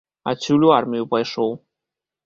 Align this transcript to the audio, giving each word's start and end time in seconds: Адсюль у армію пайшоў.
Адсюль 0.31 0.65
у 0.69 0.73
армію 0.79 1.07
пайшоў. 1.15 1.57